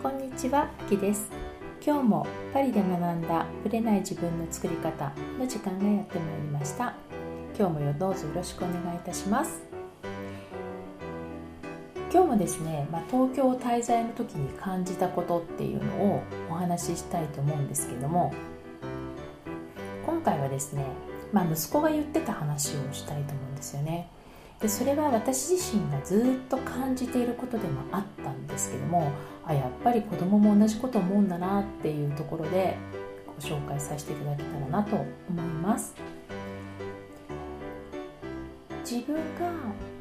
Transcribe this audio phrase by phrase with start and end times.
[0.00, 1.28] こんにちは、きです。
[1.84, 6.94] 今日もパリで学んだぶれない自分の作り方の時間がやってまいりました。
[7.58, 9.60] 今日もどうぞよろしくお願いいたします。
[12.12, 18.32] 今日もですね、まあ、東京滞在の時に感じたことっていうのをお話ししたいと思うんですけども
[20.06, 20.86] 今回はですね、
[21.32, 24.08] まあ、息子が言ってた話をしたいと思うんですよね。
[24.60, 29.12] でそれは私自身がずっと感じていることでもあったんですけども
[29.44, 32.76] あやっぱり子供も同じこと思うんだなっていうところで
[33.26, 35.06] ご紹介させていただけたらなと思
[35.40, 35.94] います
[38.84, 39.52] 自分が、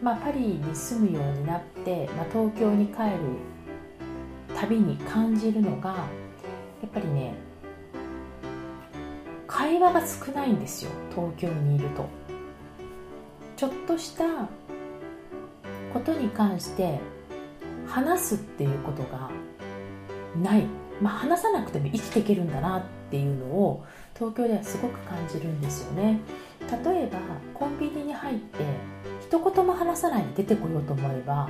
[0.02, 5.96] まあ、パリに住むようになって、まあ、東京に帰るたびに感じるのがや
[6.88, 7.36] っぱりね
[9.46, 12.17] 会話が少ないんですよ東京にいると。
[13.58, 14.24] ちょっとした
[15.92, 17.00] ことに関して
[17.88, 19.32] 話すっていうことが
[20.40, 20.66] ない、
[21.02, 26.20] まあ、話さなくても生きていけるんだなっていうのを東京ではすごく感じるんですよね。
[26.84, 27.20] 例えば
[27.54, 28.60] コンビニに入って
[29.22, 31.50] 一言も話さないで出てこようと思えば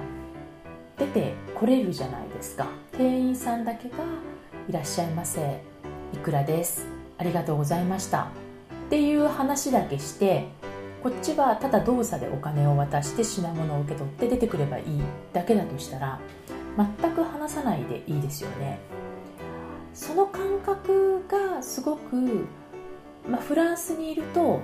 [0.98, 2.68] 出てこれるじゃないですか。
[2.98, 3.96] 店員さんだけが
[4.70, 5.62] 「いらっしゃいませ
[6.14, 8.30] いくらですありがとうございました」
[8.88, 10.48] っていう話だけして
[11.08, 16.20] こっちはただ動作でお金を渡して品物を受け取って出てくればいいだけだとしたら
[16.76, 18.78] 全く話さないでいいですよね。
[19.94, 22.46] その感覚がすごく、
[23.26, 24.60] まあ、フランスにいると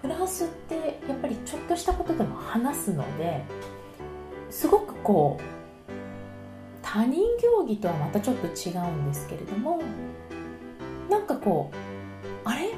[0.00, 3.44] フランスってやっぱりちょっとしたことでも話すので
[4.48, 5.42] すごくこう
[6.80, 7.20] 他人
[7.58, 9.82] 行儀とはまたちょっと違うんですけれども
[11.10, 12.70] なんかこうあれ？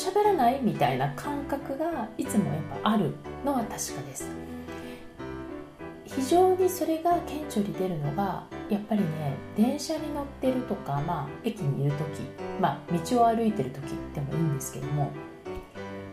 [0.00, 0.60] 喋らない？
[0.62, 4.26] みたいな感覚がいつもやっぱあるのは確かです。
[6.06, 12.22] 非常にそれが顕著に出るのがやっぱりね電車に乗ってるとか、まあ、駅にいる時、
[12.60, 15.12] まあ、道を歩いてる時でもいいんですけども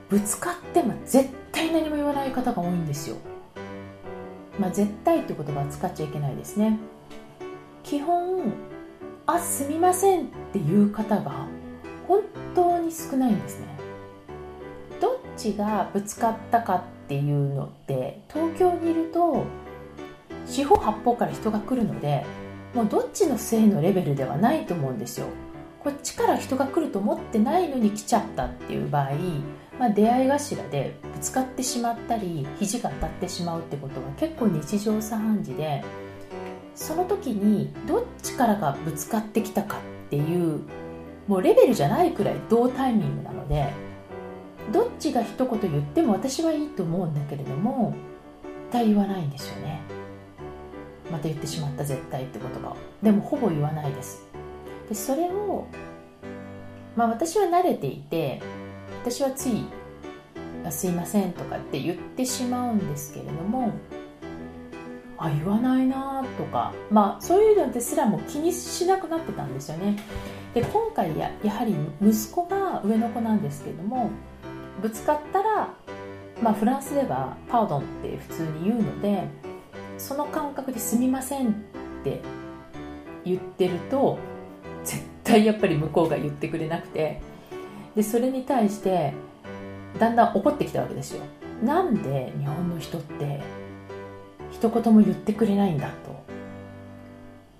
[0.08, 3.16] ぶつかっても絶対何も言わない方が多いんですよ、
[4.60, 6.78] まあ、絶対って言葉は使っちゃいけないですね。
[7.84, 8.54] 基本
[9.26, 11.48] 「あすみません」っていう方が
[12.08, 12.22] 本
[12.54, 13.77] 当に少ないんですね。
[15.38, 19.46] ちがぶつかったかっていうのって東京にいると
[20.46, 22.26] 四方八方から人が来るので
[22.74, 25.28] もうどっちのせいのレベルではないと思うんですよ。
[25.84, 29.12] こっちから人が来ると思ってないのに来ちゃったっていう場合、
[29.80, 35.86] まあ、出会い頭でぶつかってしまったり肘が当たってしまうってことは結構日常茶飯事で
[36.76, 40.62] その時にどっちからがぶつかってきたかっていう
[41.28, 43.72] もうレベルじゃないくらい同タイミングなので
[44.72, 47.94] どっちが一言言っても私はいいと思うんだけれども
[48.70, 49.82] 絶対言わないんですよね。
[51.12, 52.78] また言ってしまった絶対って言葉を。
[53.02, 54.28] でもほぼ言わないです。
[54.90, 55.68] でそれを
[56.96, 58.42] まあ私は慣れていて
[59.04, 59.66] 私はつい
[60.70, 63.72] 「すいません」とかって言ってしまうんですけれども
[65.18, 69.98] あ言わないなとかまあそういうのですらも気にしなくなってたんですよね。
[70.54, 74.10] で今回ややはり息子が上の子なんですけれども
[74.82, 75.70] ぶつかったら、
[76.42, 79.28] まあ、フランスでは「パウドン」って普通に言うので
[79.98, 81.52] その感覚で「すみません」っ
[82.04, 82.22] て
[83.26, 84.18] 言ってると
[84.84, 87.22] 絶対やっぱり向こうが言ってくれなくて
[87.96, 89.14] でそれに対して
[90.00, 91.24] だんだん怒ってきたわけですよ。
[91.64, 93.42] なんで日本の人って
[94.52, 96.18] 一言も言ってくれないんだと。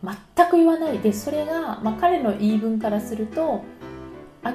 [0.04, 1.00] 全く言わない。
[1.00, 3.64] でそれが、まあ、彼の言い分からすると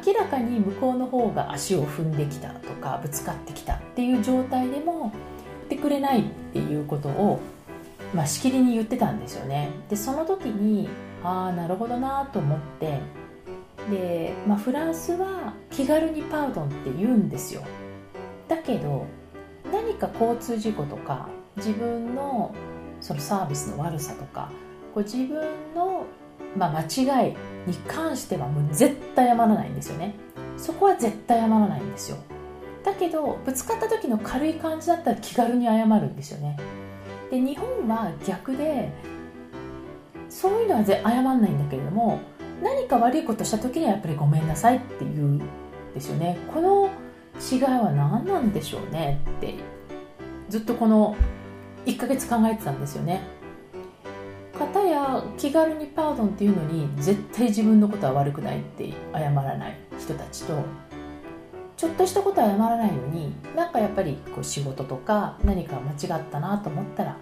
[0.04, 5.12] 明らかに向こうの方が足を踏んできたとかぶつかってきたっていう状態でも言っ
[5.68, 7.40] てくれないっていうことを、
[8.14, 9.70] まあ、しきりに言ってたんですよね。
[9.90, 10.88] でその時に
[11.22, 13.00] ああなるほどなと思って。
[13.90, 17.62] で、まあ、フランスは気軽にパウドンって言うんですよ。
[18.48, 19.06] だけど
[19.72, 22.54] 何か交通事故とか自分の
[23.00, 24.50] そのサービスの悪さとか
[24.94, 25.40] こう自分
[25.74, 26.04] の、
[26.56, 27.36] まあ、間違い
[27.66, 30.14] に関してはもう絶対謝らないんですよね。
[30.56, 32.18] そこは絶対謝らないんですよ。
[32.84, 36.56] だけどぶつかった時の軽い感じだったら気軽に謝るんですよね。
[37.30, 38.92] で日本は逆で
[40.28, 42.20] そういうのは謝らないんだけれども
[42.62, 45.38] 何か悪いことした時にはやっぱりごめんなさいって言うん
[45.94, 46.38] ですよね。
[46.52, 46.90] この
[47.40, 49.54] 違いは何なんでしょうねって
[50.48, 51.16] ずっとこの
[51.86, 53.22] 1ヶ月考えてたんですよね。
[54.58, 60.62] 方や気軽にパードンっていうのに絶対自分のことは悪くないって謝らない人たちと
[61.76, 67.16] ちょっとしたことは謝らないのになんかやっぱりこう仕事とか何か間違ったなと思ったら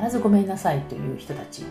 [0.00, 1.64] 必ずごめんなさいという人たち。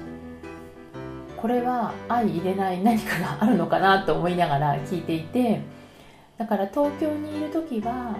[1.43, 5.59] これは相入れない何かがあるのかなと思いながら聞いていて
[6.37, 8.15] だから東京にいる時は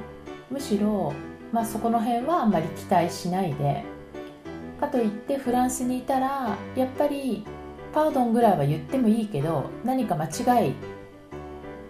[0.51, 1.13] むしろ、
[1.53, 3.85] まあ、そこの辺はあんまり期待しないで
[4.83, 7.45] かといってフランスにいたらやっぱり
[7.93, 10.73] パードンぐらいは言ってもいいけど何か間違い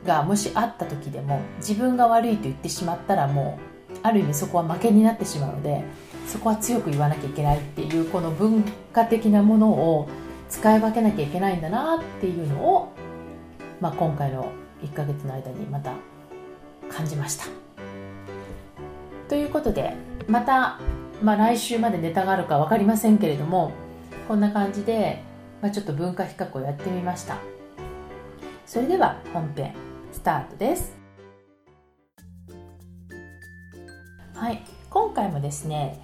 [0.06, 3.58] がもしあった時でも自分が悪いと言ってしまったらも
[3.94, 5.84] うある意味そこは負けになってしまうので
[6.28, 10.10] そこは強く言わなきゃいけないっていうこの文化的なものを
[10.50, 12.94] 使い分けなきゃいけないんだなっていうのを、
[13.80, 14.52] まあ、今回の
[14.84, 15.94] 1ヶ月の間にまた
[16.90, 17.46] 感じました。
[19.30, 19.96] ということで
[20.28, 20.80] また、
[21.24, 23.72] まあ、来週までネタがあるか分かりませんけれども
[24.28, 25.24] こんな感じで、
[25.62, 27.38] まあ、ちょっと文化比較をやってみました。
[28.66, 29.74] それでは本編
[30.12, 30.98] スタートです。
[34.34, 34.64] はい。
[34.90, 36.00] 今回もですね、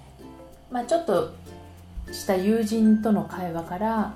[0.70, 1.34] まあ、ちょっと
[2.10, 4.14] した友人との会話から、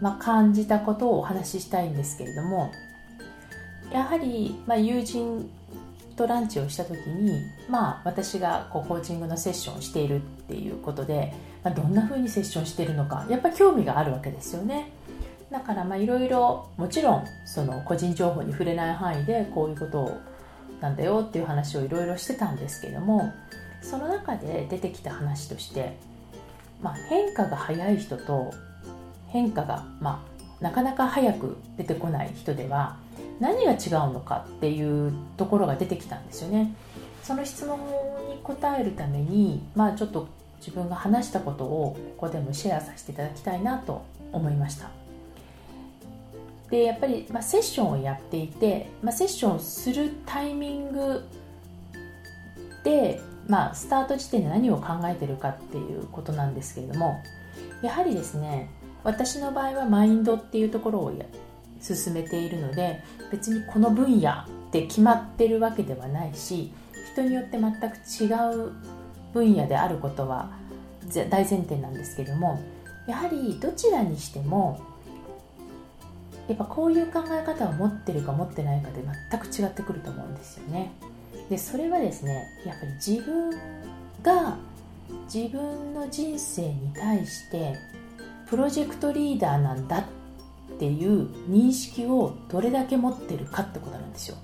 [0.00, 2.70] まあ、感じたことをお話ししたいんですけれども
[3.92, 5.50] やはり、まあ、友人
[6.16, 11.32] とランチをした時に、まあ、私がこうコーチングのセッションをしているっていうことで、
[11.62, 14.90] まあ、どんな風にセッションしているのかやっぱ興味があるわけですよね。
[15.50, 20.20] だからまあいろいろもちろんその個人情報に触れない範囲でこういうことを
[20.80, 23.32] なんだよっていう話をいろいろしてたんですけども
[23.80, 25.96] その中で出てきた話として、
[26.82, 28.52] まあ、変化が早い人と
[29.28, 32.96] 変化が、まあ、なかなか早く出てこない人では
[33.40, 33.78] 何が違う
[34.12, 36.74] のかっていうところが出てきたんですよね。
[37.22, 37.78] その質問
[38.28, 44.90] に答えるために、まあ、ちょっと自分が話したことをここでもシェアさせていただきたいなと思いました。
[46.70, 51.24] でやっぱり、まあ、セッションをやっていて、まあ、セッションするタイミング
[52.82, 57.22] で、まあ、スタート時点で何を考えてるかっていうことなんですけれども
[57.82, 58.68] やはりですね
[59.06, 61.12] 私の場合はマインドっていうところを
[61.80, 66.72] 進めているので別にこの分野って決まってるわけではないし
[67.12, 67.86] 人によって全く
[68.20, 68.72] 違う
[69.32, 70.50] 分野であることは
[71.30, 72.60] 大前提なんですけども
[73.06, 74.80] やはりどちらにしても
[76.48, 80.90] やっぱこういう考え方を持ってるか持ってないかで全く違ってくると思うんですよね。
[81.48, 83.50] でそれはですねやっぱり自分
[84.22, 84.56] が
[85.32, 87.76] 自分の人生に対して
[88.46, 94.36] プロジェクトリーダーなんだっていう認識をどれだけ持ってるかってことなんですよ。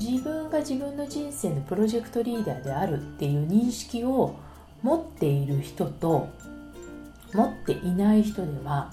[0.00, 4.36] 自分が自分の人生のプロジェクトリーダーであるっていう認識を
[4.82, 6.28] 持っている人と
[7.34, 8.92] 持っていない人では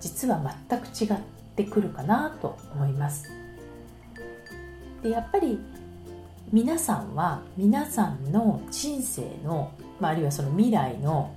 [0.00, 1.20] 実は全く違っ
[1.56, 3.30] てくるかなと思います。
[5.02, 5.58] でやっぱり
[6.52, 11.32] 皆さんは皆さんの人生の、まあ、あるいはその未来の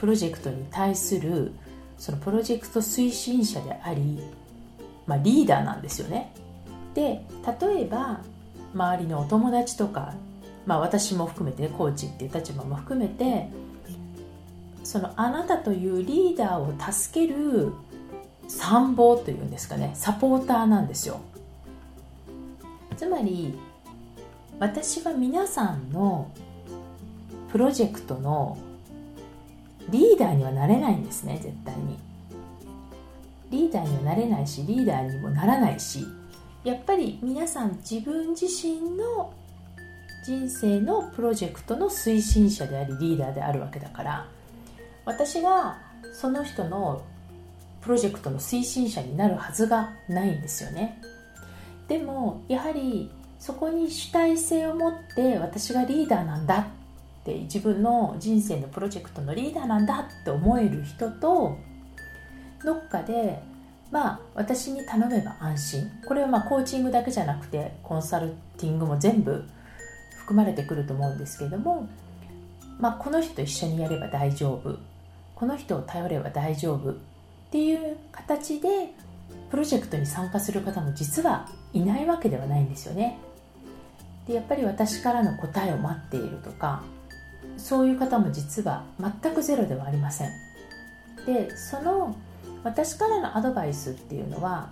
[0.00, 1.52] プロジェクトに対する
[1.98, 4.18] そのプロジェクト推進者であり、
[5.06, 6.32] まあ、リーダーなんですよね。
[6.94, 7.22] で
[7.60, 8.20] 例えば
[8.74, 10.14] 周りのお友達とか、
[10.64, 13.48] まあ、私も含めて、コーチっていう立場も含めて
[14.82, 17.72] そのあなたというリーダーを助ける
[18.48, 21.20] 参謀というんですかねサポーターなんですよ
[22.96, 23.56] つまり
[24.58, 26.32] 私は皆さんの
[27.52, 28.58] プロジェクトの
[29.90, 31.98] リーダーにはなれないんですね絶対に。
[33.50, 36.06] リーダーにはなれないしリーダーにもならないし。
[36.62, 39.32] やっぱり皆さん自分自身の
[40.26, 44.28] 人生のプロジェクトの推進者でありリーダーであるわけだから。
[45.06, 45.78] 私が
[46.12, 47.02] その人の
[47.80, 51.00] プロジェクトの推進者になるはずがないんですよね。
[51.88, 56.68] でもやはりそこに主体性を持って私がリーダーなんだ
[57.20, 61.56] って自分の人生のプロジェクトのリーダーなんだって思える人と
[62.64, 63.42] どっかで
[63.90, 65.90] まあ私に頼めば安心。
[66.06, 69.44] これはまあコーチングだけじゃなくてコンサルティングも全部
[70.18, 71.88] 含まれてくると思うんですけれども、
[72.78, 74.78] まあ、この人と一緒にやれば大丈夫。
[75.34, 76.92] この人を頼れば大丈夫。
[76.92, 76.94] っ
[77.50, 78.92] ていう形で
[79.50, 83.18] プロジェクトに参加する方も実はいないわけではないんですよね。
[84.26, 86.84] でやっぱり私からの答えを待っているとか
[87.56, 90.30] そういう方も実は全くゼロではありません。
[91.26, 92.16] でその
[92.64, 94.70] 私からのアドバイスっていうのは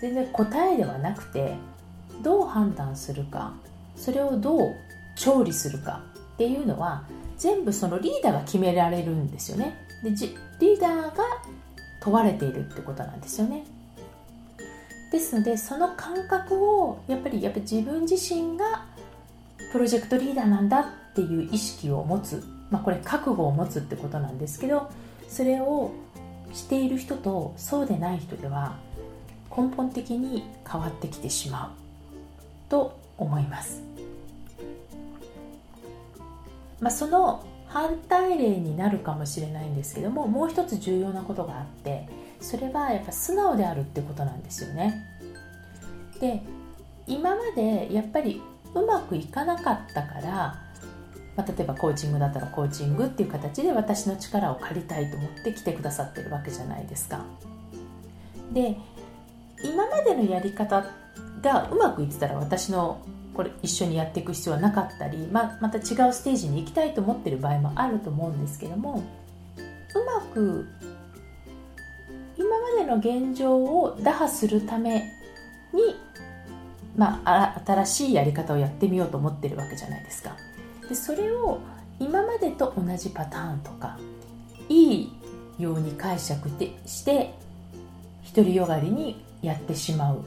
[0.00, 1.54] 全然答えではなくて
[2.22, 3.54] どう判断するか
[3.94, 4.74] それをどう
[5.16, 6.02] 調理するか
[6.34, 7.04] っていうのは
[7.36, 9.76] 全部そのリーダーが決められるんですよね。
[10.02, 11.24] でリーダーが
[12.00, 13.64] 問われているってことなんですよね。
[15.10, 18.86] ですのでその感覚をやっぱりやっぱ自分自身が
[19.72, 24.90] プロジェクトリーダーなんだっていう意識を持つ、まあ、これ覚悟を持つってことなんですけど
[25.28, 25.92] それを
[26.52, 28.76] している人とそうでない人では
[29.50, 33.82] 根本的に変わってきてしまうと思います、
[36.80, 42.06] まあ、その反対例になるかもしれないんですけどももう一つ重要なことがあって
[42.42, 45.02] それはやっぱ素直であるってことなんですよね。
[46.20, 46.42] で
[47.06, 48.42] 今までやっぱり
[48.74, 50.65] うまくいかなかったから
[51.36, 57.24] まあ、例えばコーチングだったらコーチングっていう形で私の力を借りたいと思って来てくださってるわけじゃないですか。
[58.52, 58.76] で
[59.62, 60.84] 今までのやり方
[61.42, 63.02] がうまくいってたら私の
[63.34, 69.02] これ一緒にやっていく必要はなかったり、まあまた違うステージに行きたいと思ってる場合もあると思うんですけども
[69.94, 70.66] うまく
[72.38, 75.00] 今までの現状を打破するため
[75.72, 75.96] に、
[76.96, 80.36] まあ、新しいやり方をやってみようと思ってるわけじゃないですか。
[80.88, 81.60] でそれを
[81.98, 83.98] 今までと同じパターンとか
[84.68, 85.12] いい
[85.58, 87.34] ように解釈でして
[88.34, 90.24] 独りよがりにやってしまう。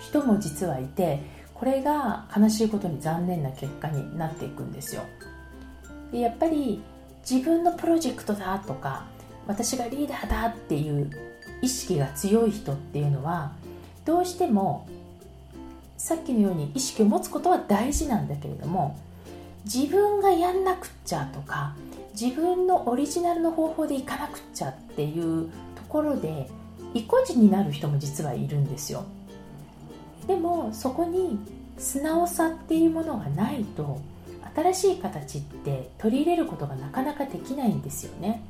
[0.00, 1.20] 人も実はいて
[1.54, 5.02] これが悲しいことに残念な結果になっていくんですよ。
[6.10, 6.82] でやっぱり
[7.28, 9.06] 自分のプロジェクトだとか
[9.46, 11.10] 私がリーダーだっていう
[11.62, 13.52] 意識が強い人っていうのは
[14.04, 14.88] どうしても
[15.96, 18.98] さっきのように意識を持つことは大事なんだけれども
[19.64, 21.74] 自分がやんなくっちゃとか
[22.20, 26.48] 自分のオリジナルの方法でいかなくっちゃっていうところで
[26.94, 29.04] 意固地になる人も実はいるんですよ。
[30.26, 31.38] でもそこに
[31.78, 34.00] 素直さっていうものがないと
[34.54, 38.42] 新しい形って取り入れることがなかなかできないんですよね。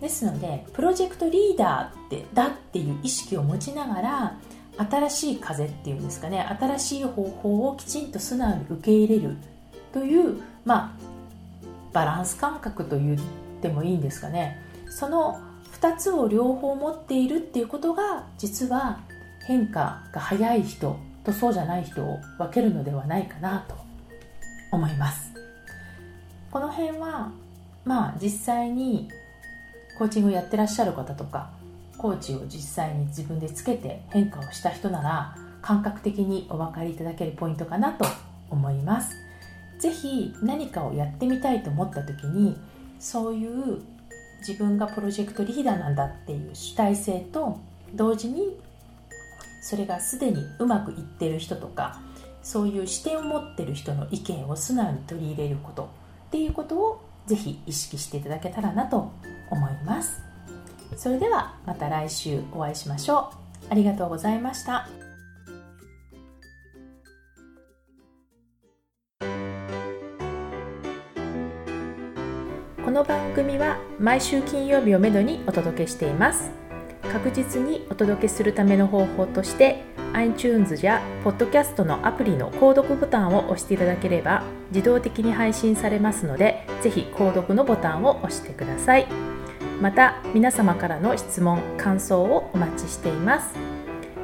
[0.00, 4.38] ですのでプロジェクトリーダーってだっていう意識を持ちながら
[4.76, 9.36] 新しい風っていうんですかね新しい方法をきちんと素直に受け入れる
[9.98, 11.02] というまあ
[11.92, 13.18] バランス感覚と言っ
[13.60, 14.62] てもいいんですかね。
[14.88, 15.40] その
[15.80, 19.00] 2つを両方持っているっていうことが実は
[19.46, 23.74] 変化が早い人とそうじゃない人を分けるのではないかなと
[24.70, 25.32] 思います。
[26.52, 27.32] この辺は
[27.84, 29.08] まあ実際に
[29.98, 31.50] コーチングをやってらっしゃる方とか
[31.96, 38.06] コーチを実際に自分でつけて変化をした人なら感覚的にお分かりいただけるポイントかなと
[38.48, 39.27] 思います。
[39.78, 42.56] 是非何かをやってみたいと思った時に
[42.98, 43.80] そういう
[44.40, 47.58] 自分がプロジェクトリーダーなんだっていう主体性と
[47.94, 48.58] 同時に
[49.62, 52.00] それがすでにうまくいってる人とか
[52.42, 55.90] そういう視点を持ってる人の意見を素直に取り入れること
[56.28, 59.12] っていうことをぜひ意識していただけたらなと
[59.50, 60.22] 思います。
[60.96, 63.66] それではまた来週お会いしましょう。
[63.70, 65.07] ありがとうございました。
[72.88, 76.50] この番組は毎週金曜日をめどにお届けしています。
[77.12, 89.06] 確実にお届けするための方法として iTunes や Podcast のアプリの購読ボタンを押していただければ自動的に配信されますのでぜひ購読のボタンを押してください。
[89.82, 93.54] また皆様からの質問感想をお待ちしています。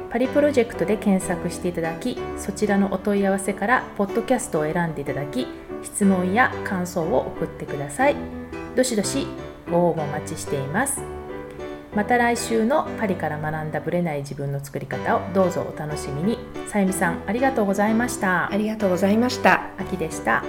[0.09, 5.45] パリプロジェクトで検索していただきそちらのお問い合わせからポッドキャストを選んでいただき
[5.83, 8.44] 質問や感想を送ってください。
[8.75, 9.27] どしどし
[9.69, 11.01] ご応募お待ちしています。
[11.95, 16.39] また来週のパリから学んだブレない自分の作り方をどうぞお楽しみに。
[16.67, 18.51] さゆみさんありがとうございました。
[18.51, 19.61] ありがとうございました。
[19.77, 20.43] 秋でした